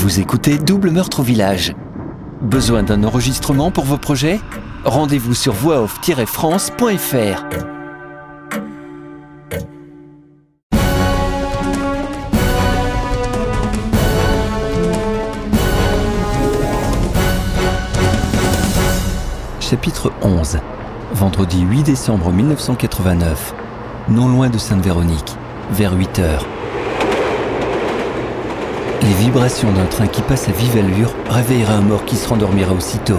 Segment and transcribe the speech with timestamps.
[0.00, 1.74] Vous écoutez Double Meurtre au Village.
[2.40, 4.40] Besoin d'un enregistrement pour vos projets?
[4.82, 7.44] Rendez-vous sur voixoff-france.fr.
[19.60, 20.60] Chapitre 11
[21.12, 23.54] Vendredi 8 décembre 1989.
[24.08, 25.36] Non loin de Sainte-Véronique,
[25.72, 26.46] vers 8 heures.
[29.02, 32.74] Les vibrations d'un train qui passe à vive allure réveilleraient un mort qui se rendormira
[32.74, 33.18] aussitôt.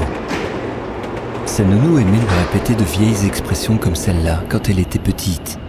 [1.45, 5.59] Sa nounou aimait lui répéter de vieilles expressions comme celle-là quand elle était petite.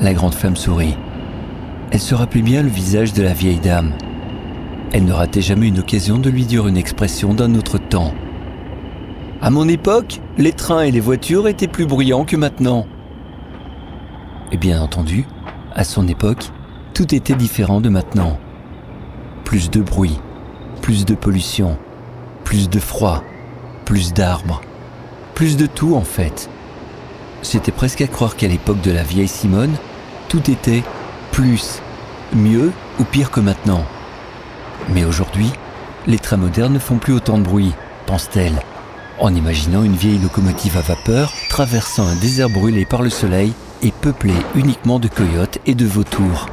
[0.00, 0.96] La grande femme sourit.
[1.90, 3.92] Elle se rappelait bien le visage de la vieille dame.
[4.92, 8.14] Elle ne ratait jamais une occasion de lui dire une expression d'un autre temps.
[9.42, 12.86] À mon époque, les trains et les voitures étaient plus bruyants que maintenant.
[14.52, 15.26] Et bien entendu,
[15.74, 16.50] à son époque,
[16.94, 18.38] tout était différent de maintenant.
[19.50, 20.16] Plus de bruit,
[20.80, 21.76] plus de pollution,
[22.44, 23.24] plus de froid,
[23.84, 24.60] plus d'arbres,
[25.34, 26.48] plus de tout en fait.
[27.42, 29.74] C'était presque à croire qu'à l'époque de la vieille Simone,
[30.28, 30.84] tout était
[31.32, 31.82] plus,
[32.32, 33.84] mieux ou pire que maintenant.
[34.90, 35.50] Mais aujourd'hui,
[36.06, 37.72] les trains modernes ne font plus autant de bruit,
[38.06, 38.62] pense-t-elle,
[39.18, 43.90] en imaginant une vieille locomotive à vapeur traversant un désert brûlé par le soleil et
[43.90, 46.46] peuplé uniquement de coyotes et de vautours.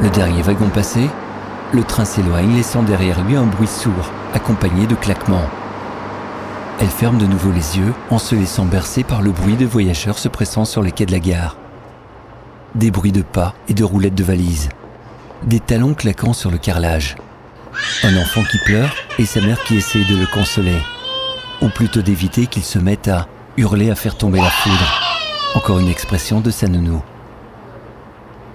[0.00, 1.08] Le dernier wagon passé,
[1.72, 5.48] le train s'éloigne laissant derrière lui un bruit sourd, accompagné de claquements.
[6.80, 10.18] Elle ferme de nouveau les yeux en se laissant bercer par le bruit de voyageurs
[10.18, 11.56] se pressant sur les quais de la gare.
[12.74, 14.68] Des bruits de pas et de roulettes de valises.
[15.44, 17.16] Des talons claquant sur le carrelage.
[18.02, 20.78] Un enfant qui pleure et sa mère qui essaie de le consoler.
[21.62, 25.00] Ou plutôt d'éviter qu'il se mette à hurler à faire tomber la foudre.
[25.54, 27.00] Encore une expression de sa nounou.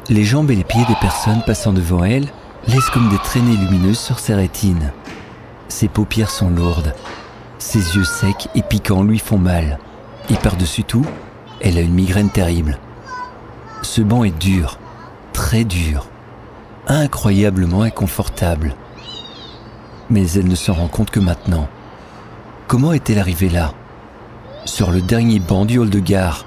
[0.09, 2.27] Les jambes et les pieds des personnes passant devant elle
[2.69, 4.91] laissent comme des traînées lumineuses sur ses rétines.
[5.69, 6.93] Ses paupières sont lourdes.
[7.57, 9.79] Ses yeux secs et piquants lui font mal.
[10.29, 11.05] Et par-dessus tout,
[11.61, 12.77] elle a une migraine terrible.
[13.81, 14.77] Ce banc est dur,
[15.33, 16.05] très dur,
[16.87, 18.75] incroyablement inconfortable.
[20.09, 21.67] Mais elle ne s'en rend compte que maintenant.
[22.67, 23.73] Comment est-elle arrivée là?
[24.65, 26.45] Sur le dernier banc du hall de gare,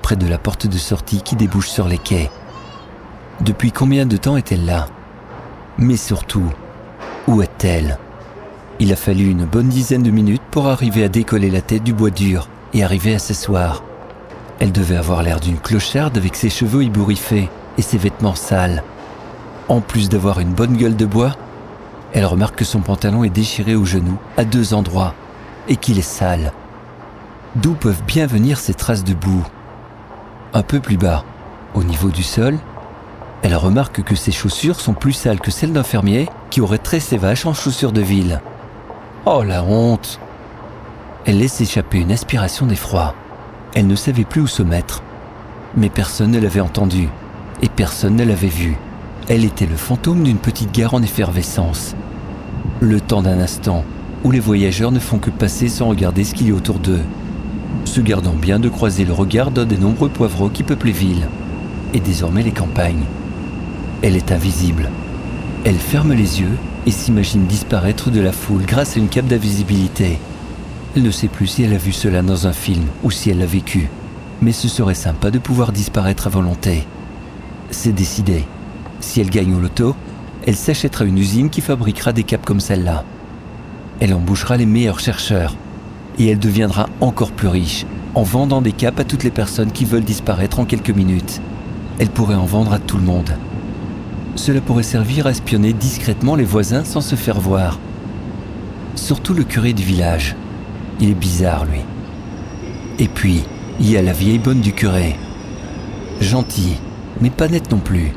[0.00, 2.30] près de la porte de sortie qui débouche sur les quais.
[3.40, 4.86] Depuis combien de temps est-elle là?
[5.78, 6.50] Mais surtout,
[7.26, 7.98] où est-elle?
[8.78, 11.92] Il a fallu une bonne dizaine de minutes pour arriver à décoller la tête du
[11.92, 13.82] bois dur et arriver à s'asseoir.
[14.58, 18.82] Elle devait avoir l'air d'une clocharde avec ses cheveux ébouriffés et ses vêtements sales.
[19.68, 21.36] En plus d'avoir une bonne gueule de bois,
[22.14, 25.14] elle remarque que son pantalon est déchiré au genou à deux endroits
[25.68, 26.52] et qu'il est sale.
[27.54, 29.44] D'où peuvent bien venir ces traces de boue?
[30.54, 31.24] Un peu plus bas,
[31.74, 32.56] au niveau du sol,
[33.42, 37.10] elle remarque que ses chaussures sont plus sales que celles d'un fermier qui aurait tressé
[37.10, 38.40] ses vaches en chaussures de ville.
[39.24, 40.18] Oh la honte
[41.24, 43.14] Elle laisse échapper une aspiration d'effroi.
[43.74, 45.02] Elle ne savait plus où se mettre.
[45.76, 47.08] Mais personne ne l'avait entendue
[47.62, 48.76] et personne ne l'avait vue.
[49.28, 51.94] Elle était le fantôme d'une petite gare en effervescence.
[52.80, 53.84] Le temps d'un instant
[54.24, 57.02] où les voyageurs ne font que passer sans regarder ce qu'il y a autour d'eux
[57.84, 61.28] se gardant bien de croiser le regard d'un des nombreux poivreaux qui peuplent les villes,
[61.94, 63.04] et désormais les campagnes.
[64.06, 64.88] Elle est invisible.
[65.64, 66.56] Elle ferme les yeux
[66.86, 70.20] et s'imagine disparaître de la foule grâce à une cape d'invisibilité.
[70.94, 73.38] Elle ne sait plus si elle a vu cela dans un film ou si elle
[73.38, 73.90] l'a vécu,
[74.40, 76.86] mais ce serait sympa de pouvoir disparaître à volonté.
[77.72, 78.44] C'est décidé.
[79.00, 79.96] Si elle gagne au loto,
[80.46, 83.02] elle s'achètera une usine qui fabriquera des capes comme celle-là.
[83.98, 85.56] Elle embauchera les meilleurs chercheurs
[86.20, 89.84] et elle deviendra encore plus riche en vendant des capes à toutes les personnes qui
[89.84, 91.40] veulent disparaître en quelques minutes.
[91.98, 93.36] Elle pourrait en vendre à tout le monde.
[94.36, 97.78] Cela pourrait servir à espionner discrètement les voisins sans se faire voir.
[98.94, 100.36] Surtout le curé du village.
[101.00, 101.80] Il est bizarre, lui.
[102.98, 103.42] Et puis,
[103.80, 105.16] il y a la vieille bonne du curé.
[106.20, 106.78] Gentil,
[107.20, 108.12] mais pas nette non plus.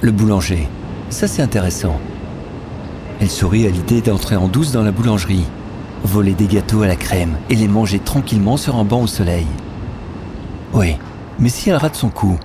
[0.00, 0.68] Le boulanger,
[1.10, 1.98] ça c'est intéressant.
[3.20, 5.44] Elle sourit à l'idée d'entrer en douce dans la boulangerie
[6.04, 9.46] voler des gâteaux à la crème et les manger tranquillement sur un banc au soleil.
[10.72, 10.96] Oui,
[11.38, 12.38] mais si elle rate son coup,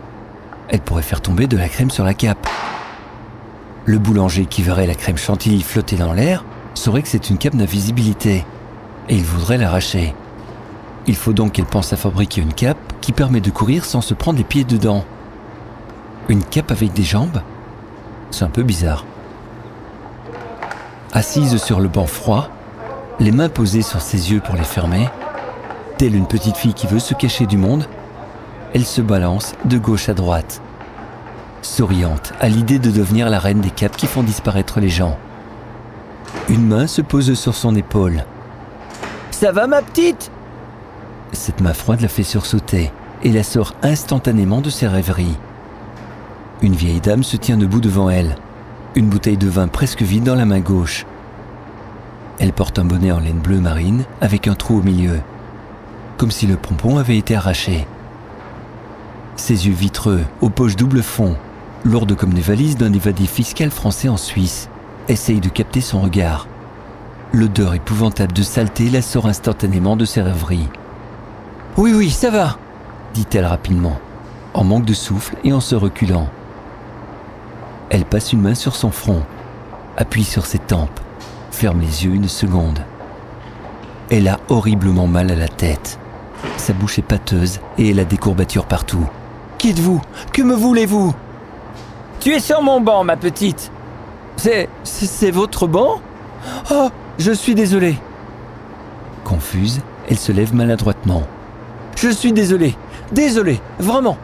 [0.74, 2.50] elle pourrait faire tomber de la crème sur la cape.
[3.86, 6.44] Le boulanger qui verrait la crème chantilly flotter dans l'air
[6.74, 8.44] saurait que c'est une cape d'invisibilité
[9.08, 10.16] et il voudrait l'arracher.
[11.06, 14.16] Il faut donc qu'elle pense à fabriquer une cape qui permet de courir sans se
[14.16, 15.06] prendre les pieds dedans.
[16.28, 17.44] Une cape avec des jambes?
[18.32, 19.06] C'est un peu bizarre.
[21.12, 22.50] Assise sur le banc froid,
[23.20, 25.08] les mains posées sur ses yeux pour les fermer,
[26.00, 27.88] telle une petite fille qui veut se cacher du monde,
[28.74, 30.62] elle se balance de gauche à droite.
[31.62, 35.18] souriante à l'idée de devenir la reine des caps qui font disparaître les gens.
[36.50, 38.26] Une main se pose sur son épaule.
[39.32, 40.30] Ça va ma petite?
[41.32, 42.92] Cette main froide la fait sursauter
[43.24, 45.38] et la sort instantanément de ses rêveries.
[46.62, 48.36] Une vieille dame se tient debout devant elle,
[48.96, 51.06] une bouteille de vin presque vide dans la main gauche.
[52.40, 55.22] Elle porte un bonnet en laine bleue marine avec un trou au milieu,
[56.18, 57.88] comme si le pompon avait été arraché.
[59.36, 61.36] Ses yeux vitreux, aux poches double fond,
[61.84, 64.70] lourdes comme des valises d'un évadé fiscal français en Suisse,
[65.10, 66.48] essayent de capter son regard.
[67.34, 70.70] L'odeur épouvantable de saleté la sort instantanément de ses rêveries.
[71.78, 72.58] Oui, oui, ça va,
[73.16, 73.98] dit-elle rapidement,
[74.54, 76.28] en manque de souffle et en se reculant.
[77.90, 79.24] Elle passe une main sur son front,
[79.98, 81.00] appuie sur ses tempes,
[81.52, 82.80] ferme les yeux une seconde.
[84.12, 85.98] Elle a horriblement mal à la tête.
[86.58, 89.10] Sa bouche est pâteuse et elle a des courbatures partout.
[89.64, 90.02] Qui êtes-vous?
[90.34, 91.16] Que me voulez-vous?
[92.20, 93.72] Tu es sur mon banc, ma petite.
[94.36, 94.68] C'est.
[94.84, 96.02] c'est votre banc?
[96.70, 97.96] Oh, je suis désolé.
[99.24, 99.80] Confuse,
[100.10, 101.24] elle se lève maladroitement.
[101.96, 102.76] Je suis désolé.
[103.14, 104.18] Désolé, vraiment.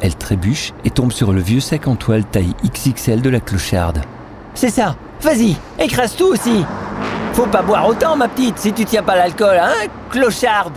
[0.00, 4.00] Elle trébuche et tombe sur le vieux sac en toile taille XXL de la clocharde.
[4.52, 4.96] C'est ça.
[5.20, 6.64] Vas-y, écrase tout aussi.
[7.34, 10.74] Faut pas boire autant, ma petite, si tu tiens pas l'alcool, hein, clocharde.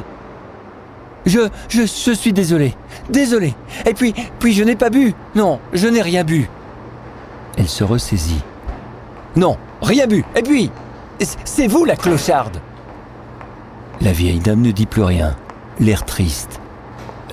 [1.26, 1.40] Je,
[1.70, 2.76] je, je suis désolé.
[3.10, 3.54] Désolé.
[3.86, 5.14] Et puis, puis je n'ai pas bu.
[5.36, 6.50] Non, je n'ai rien bu.
[7.58, 8.42] Elle se ressaisit.
[9.36, 10.26] Non, rien bu.
[10.36, 10.72] Et puis,
[11.46, 12.58] c'est vous la clocharde.
[14.02, 15.36] La vieille dame ne dit plus rien,
[15.80, 16.60] l'air triste.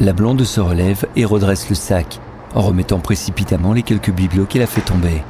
[0.00, 2.20] La blonde se relève et redresse le sac,
[2.55, 5.23] en remettant précipitamment les quelques bibelots qu'elle a fait tomber.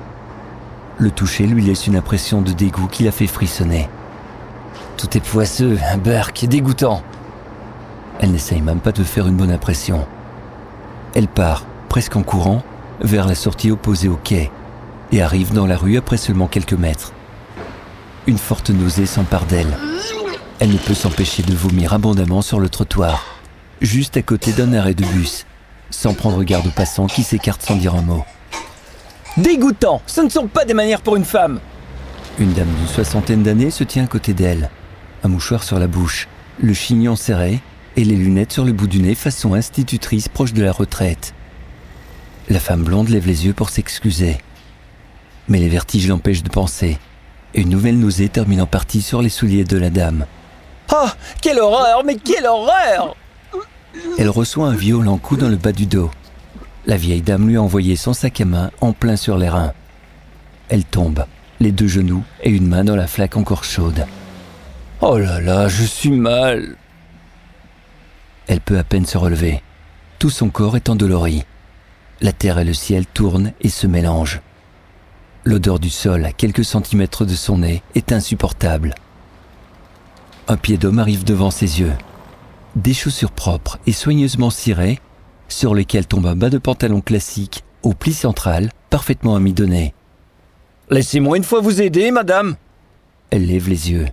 [0.99, 3.89] Le toucher lui laisse une impression de dégoût qui la fait frissonner.
[4.97, 7.03] Tout est poisseux, un burk, dégoûtant.
[8.21, 10.07] Elle n'essaye même pas de faire une bonne impression.
[11.15, 12.63] Elle part, presque en courant,
[13.01, 14.51] vers la sortie opposée au quai
[15.13, 17.13] et arrive dans la rue après seulement quelques mètres.
[18.27, 19.77] Une forte nausée s'empare d'elle.
[20.59, 23.25] Elle ne peut s'empêcher de vomir abondamment sur le trottoir,
[23.81, 25.47] juste à côté d'un arrêt de bus,
[25.91, 28.25] sans prendre garde aux passants qui s'écartent sans dire un mot.
[29.37, 31.61] Dégoûtant Ce ne sont pas des manières pour une femme
[32.39, 34.69] Une dame d'une soixantaine d'années se tient à côté d'elle,
[35.23, 36.27] un mouchoir sur la bouche,
[36.61, 37.61] le chignon serré
[37.97, 41.35] et les lunettes sur le bout du nez façon institutrice proche de la retraite.
[42.49, 44.39] La femme blonde lève les yeux pour s'excuser.
[45.49, 46.99] Mais les vertiges l'empêchent de penser.
[47.55, 50.27] Une nouvelle nausée termine en partie sur les souliers de la dame.
[50.95, 51.09] Oh,
[51.43, 53.17] quelle horreur, mais quelle horreur
[54.19, 56.11] Elle reçoit un violent coup dans le bas du dos.
[56.87, 59.73] La vieille dame lui a envoyé son sac à main en plein sur les reins.
[60.71, 61.25] Elle tombe,
[61.61, 64.07] les deux genoux et une main dans la flaque encore chaude.
[65.01, 66.77] Oh là là, je suis mal.
[68.49, 69.63] Elle peut à peine se relever.
[70.19, 71.45] Tout son corps est endolori.
[72.21, 74.41] La terre et le ciel tournent et se mélangent.
[75.45, 78.95] L'odeur du sol à quelques centimètres de son nez est insupportable.
[80.49, 81.93] Un pied d'homme arrive devant ses yeux.
[82.75, 84.99] Des chaussures propres et soigneusement cirées,
[85.49, 89.95] sur lesquelles tombe un bas de pantalon classique, au pli central, parfaitement amidonné.
[90.91, 92.57] Laissez-moi une fois vous aider, madame.
[93.31, 94.07] Elle lève les yeux.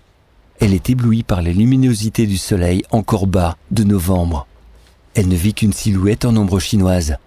[0.59, 4.47] Elle est éblouie par la luminosité du soleil encore bas de novembre.
[5.13, 7.17] Elle ne vit qu'une silhouette en ombre chinoise,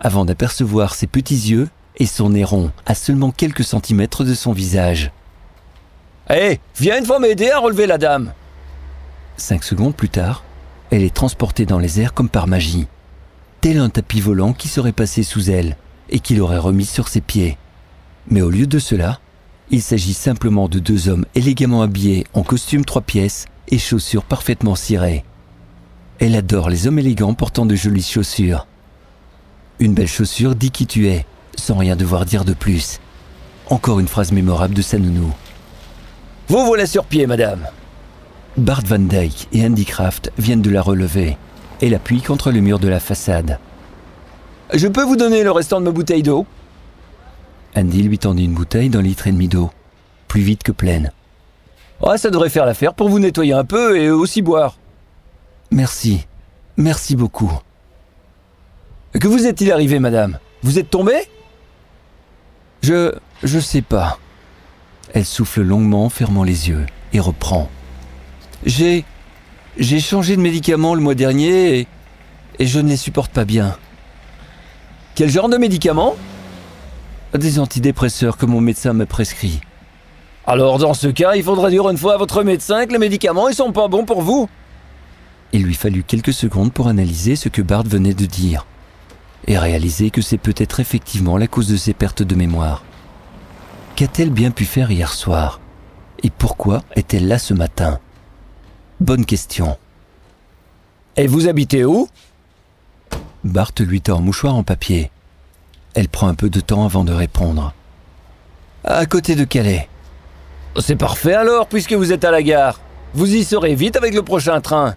[0.00, 4.52] avant d'apercevoir ses petits yeux et son nez rond à seulement quelques centimètres de son
[4.52, 5.12] visage.
[6.30, 8.32] Hé, viens une fois m'aider à relever la dame.
[9.36, 10.44] Cinq secondes plus tard,
[10.90, 12.86] elle est transportée dans les airs comme par magie,
[13.60, 15.76] tel un tapis volant qui serait passé sous elle
[16.10, 17.58] et qui l'aurait remis sur ses pieds.
[18.30, 19.20] Mais au lieu de cela,
[19.70, 24.74] il s'agit simplement de deux hommes élégamment habillés en costume trois pièces et chaussures parfaitement
[24.74, 25.24] cirées.
[26.18, 28.66] Elle adore les hommes élégants portant de jolies chaussures.
[29.78, 32.98] Une belle chaussure dit qui tu es, sans rien devoir dire de plus.
[33.70, 35.32] Encore une phrase mémorable de sa nounou.
[36.48, 37.68] Vous voilà sur pied, madame.
[38.56, 41.36] Bart Van Dyke et Andy Kraft viennent de la relever
[41.80, 43.58] et l'appuient contre le mur de la façade.
[44.74, 46.46] Je peux vous donner le restant de ma bouteille d'eau?
[47.76, 49.70] Andy lui tendit une bouteille d'un litre et demi d'eau,
[50.26, 51.12] plus vite que pleine.
[52.04, 54.78] Ah, ça devrait faire l'affaire pour vous nettoyer un peu et aussi boire.
[55.70, 56.26] Merci,
[56.76, 57.52] merci beaucoup.
[59.12, 60.38] Que vous est-il arrivé, madame?
[60.62, 61.20] Vous êtes tombée?
[62.82, 63.14] Je.
[63.42, 64.18] je sais pas.
[65.12, 67.68] Elle souffle longuement, fermant les yeux, et reprend.
[68.64, 69.04] J'ai.
[69.76, 71.86] j'ai changé de médicament le mois dernier et.
[72.58, 73.76] et je ne les supporte pas bien.
[75.14, 76.14] Quel genre de médicament?
[77.34, 79.60] Des antidépresseurs que mon médecin m'a prescrit.
[80.46, 83.48] Alors dans ce cas, il faudra dire une fois à votre médecin que les médicaments
[83.48, 84.48] ils sont pas bons pour vous.
[85.52, 88.66] Il lui fallut quelques secondes pour analyser ce que Bart venait de dire.
[89.46, 92.82] et réaliser que c'est peut-être effectivement la cause de ses pertes de mémoire.
[93.96, 95.60] Qu'a-t-elle bien pu faire hier soir
[96.22, 97.98] Et pourquoi est-elle là ce matin?
[99.00, 99.78] Bonne question.
[101.16, 102.08] Et vous habitez où?
[103.44, 105.10] Bart lui tend un mouchoir en papier.
[105.94, 107.72] Elle prend un peu de temps avant de répondre.
[108.84, 109.88] À côté de Calais.
[110.78, 112.80] C'est parfait alors, puisque vous êtes à la gare.
[113.14, 114.94] Vous y serez vite avec le prochain train.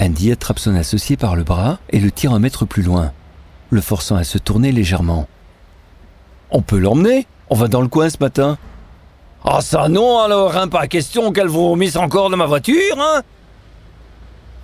[0.00, 3.12] Andy attrape son associé par le bras et le tire un mètre plus loin,
[3.68, 5.28] le forçant à se tourner légèrement.
[6.50, 7.26] On peut l'emmener?
[7.50, 8.56] On va dans le coin ce matin.
[9.44, 13.22] Ah ça non alors, hein, pas question qu'elle vous remisse encore dans ma voiture, hein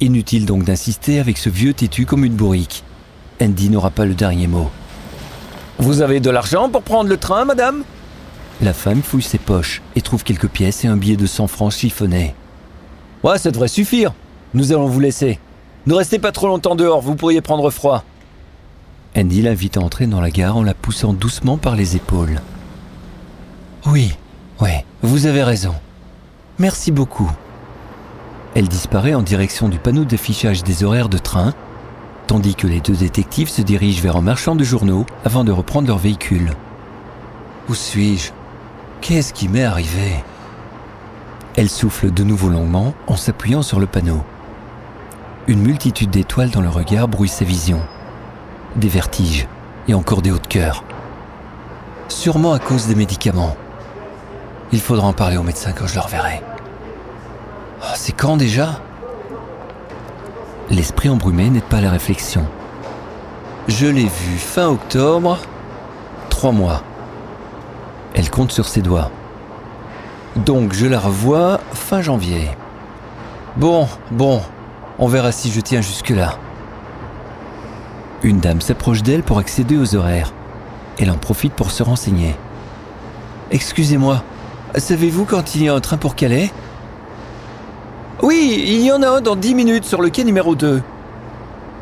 [0.01, 2.85] Inutile donc d'insister avec ce vieux têtu comme une bourrique.
[3.41, 4.71] Andy n'aura pas le dernier mot.
[5.79, 7.85] Vous avez de l'argent pour prendre le train, madame?
[8.63, 11.73] La femme fouille ses poches et trouve quelques pièces et un billet de 100 francs
[11.73, 12.35] chiffonné.
[13.23, 14.15] Ouais, ça devrait suffire.
[14.55, 15.39] Nous allons vous laisser.
[15.87, 18.05] Ne restez pas trop longtemps dehors, vous pourriez prendre froid.
[19.17, 22.41] Andy l'invite à entrer dans la gare en la poussant doucement par les épaules.
[23.87, 24.15] Oui,
[24.61, 24.71] oui,
[25.03, 25.75] vous avez raison.
[26.59, 27.31] Merci beaucoup.
[28.55, 31.55] Elle disparaît en direction du panneau d'affichage des horaires de train,
[32.27, 35.89] tandis que les deux détectives se dirigent vers un marchand de journaux avant de reprendre
[35.89, 36.53] leur véhicule.
[37.69, 38.33] Où suis-je?
[39.01, 40.25] Qu'est-ce qui m'est arrivé?
[41.57, 44.23] Elle souffle de nouveau longuement en s'appuyant sur le panneau.
[45.47, 47.81] Une multitude d'étoiles dans le regard brouille sa vision.
[48.75, 49.47] Des vertiges
[49.89, 50.85] et encore des hauts de cœur.
[52.09, 53.57] Sûrement à cause des médicaments.
[54.73, 56.43] Il faudra en parler au médecin quand je le reverrai.
[57.83, 58.81] Oh, c'est quand déjà?
[60.71, 62.45] L'esprit embrumé n'aide pas la réflexion.
[63.69, 65.39] Je l'ai vu fin octobre,
[66.29, 66.83] trois mois.
[68.15, 69.11] Elle compte sur ses doigts.
[70.35, 72.51] Donc je la revois fin janvier.
[73.57, 74.43] Bon, bon,
[74.99, 76.37] on verra si je tiens jusque-là.
[78.23, 80.33] Une dame s'approche d'elle pour accéder aux horaires.
[80.99, 82.35] Elle en profite pour se renseigner.
[83.53, 84.25] Excusez-moi,
[84.75, 86.51] savez-vous quand il y a un train pour Calais?
[88.49, 90.81] Il y en a un dans 10 minutes sur le quai numéro 2.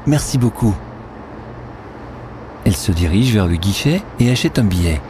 [0.06, 0.74] Merci beaucoup.
[2.64, 5.02] Elle se dirige vers le guichet et achète un billet.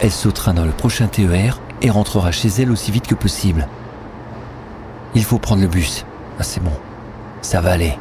[0.00, 3.66] Elle sautera dans le prochain TER et rentrera chez elle aussi vite que possible.
[5.16, 6.04] Il faut prendre le bus.
[6.38, 6.78] Ah, c'est bon.
[7.42, 7.98] Ça va aller.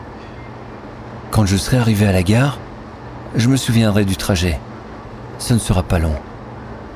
[1.32, 2.60] Quand je serai arrivé à la gare,
[3.36, 4.60] je me souviendrai du trajet.
[5.40, 6.16] Ce ne sera pas long.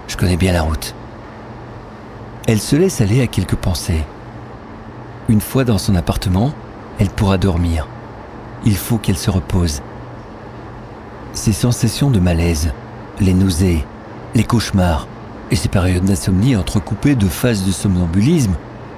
[0.08, 0.94] Je connais bien la route.
[2.48, 4.04] Elle se laisse aller à quelques pensées.
[5.29, 6.53] Une fois dans son appartement,
[6.98, 7.88] elle pourra dormir.
[8.65, 9.83] Il faut qu'elle se repose.
[11.33, 12.74] Ces sensations de malaise,
[13.19, 13.86] les nausées,
[14.33, 15.07] les cauchemars
[15.51, 18.55] et ces périodes d'insomnie entrecoupées de phases de somnambulisme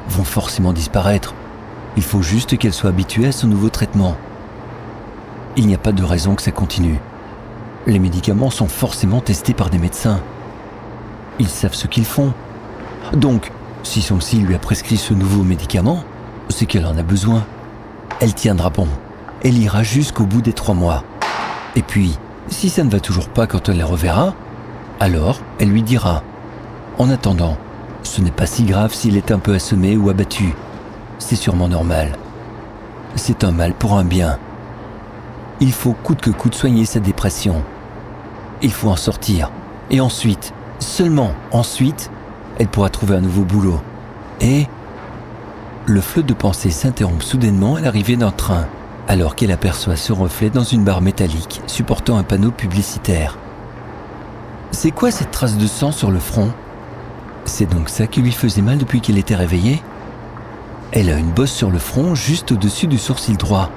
[0.08, 1.36] vont forcément disparaître.
[1.98, 4.16] Il faut juste qu'elle soit habituée à son nouveau traitement.
[5.58, 7.02] Il n'y a pas de raison que ça continue.
[7.88, 10.22] Les médicaments sont forcément testés par des médecins.
[11.40, 12.32] Ils savent ce qu'ils font.
[13.12, 13.52] Donc,
[13.84, 16.06] si son psy lui a prescrit ce nouveau médicament,
[16.52, 17.44] c'est qu'elle en a besoin.
[18.20, 18.88] Elle tiendra bon.
[19.44, 21.04] Elle ira jusqu'au bout des trois mois.
[21.76, 22.18] Et puis,
[22.48, 24.36] si ça ne va toujours pas quand elle les reverra,
[25.00, 26.24] alors elle lui dira.
[26.98, 27.58] En attendant,
[28.04, 30.54] ce n'est pas si grave s'il est un peu assommé ou abattu.
[31.18, 32.18] C'est sûrement normal.
[33.16, 34.38] C'est un mal pour un bien.
[35.60, 37.64] Il faut coûte que coûte soigner sa dépression.
[38.62, 39.52] Il faut en sortir.
[39.90, 42.12] Et ensuite, seulement ensuite,
[42.60, 43.80] elle pourra trouver un nouveau boulot.
[44.40, 44.68] Et
[45.92, 48.66] le flot de pensée s'interrompt soudainement à l'arrivée d'un train,
[49.10, 53.38] alors qu'elle aperçoit ce reflet dans une barre métallique supportant un panneau publicitaire.
[54.72, 56.52] C'est quoi cette trace de sang sur le front?
[57.44, 59.84] C'est donc ça qui lui faisait mal depuis qu'elle était réveillée?
[60.94, 63.70] Elle a une bosse sur le front juste au-dessus du sourcil droit,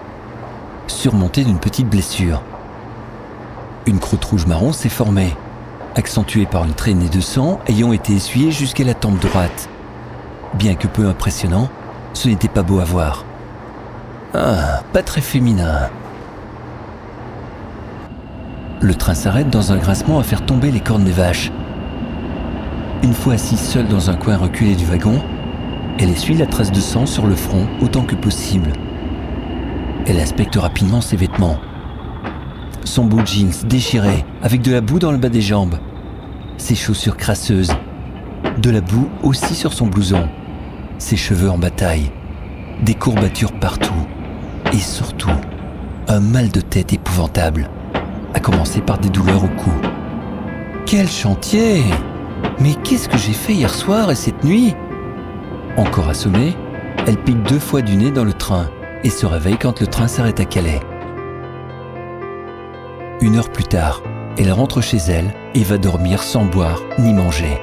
[0.86, 2.42] surmontée d'une petite blessure.
[3.86, 5.34] Une croûte rouge marron s'est formée,
[5.96, 9.68] accentuée par une traînée de sang ayant été essuyée jusqu'à la tempe droite.
[10.54, 11.68] Bien que peu impressionnant,
[12.14, 13.24] ce n'était pas beau à voir.
[14.32, 15.90] Ah, pas très féminin.
[18.80, 21.52] Le train s'arrête dans un grincement à faire tomber les cornes des vaches.
[23.02, 25.20] Une fois assise seule dans un coin reculé du wagon,
[25.98, 28.72] elle essuie la trace de sang sur le front autant que possible.
[30.06, 31.58] Elle inspecte rapidement ses vêtements.
[32.84, 35.76] Son beau jeans déchiré, avec de la boue dans le bas des jambes.
[36.58, 37.74] Ses chaussures crasseuses.
[38.58, 40.28] De la boue aussi sur son blouson.
[40.98, 42.10] Ses cheveux en bataille.
[42.82, 44.06] Des courbatures partout.
[44.72, 45.30] Et surtout,
[46.08, 47.68] un mal de tête épouvantable.
[48.34, 49.72] À commencer par des douleurs au cou.
[50.86, 51.82] Quel chantier
[52.60, 54.74] Mais qu'est-ce que j'ai fait hier soir et cette nuit
[55.76, 56.54] Encore assommée,
[57.06, 58.68] elle pique deux fois du nez dans le train
[59.02, 60.80] et se réveille quand le train s'arrête à Calais.
[63.20, 64.02] Une heure plus tard,
[64.38, 67.60] elle rentre chez elle et va dormir sans boire ni manger.